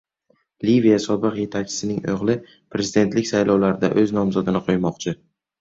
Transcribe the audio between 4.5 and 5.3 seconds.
qo‘ymoqchi